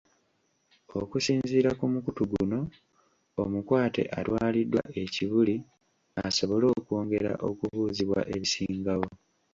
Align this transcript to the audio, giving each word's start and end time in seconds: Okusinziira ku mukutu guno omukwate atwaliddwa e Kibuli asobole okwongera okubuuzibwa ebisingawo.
Okusinziira 1.01 1.69
ku 1.79 1.85
mukutu 1.93 2.23
guno 2.31 2.59
omukwate 3.43 4.01
atwaliddwa 4.19 4.81
e 5.01 5.03
Kibuli 5.13 5.55
asobole 6.25 6.65
okwongera 6.77 7.31
okubuuzibwa 7.49 8.19
ebisingawo. 8.35 9.07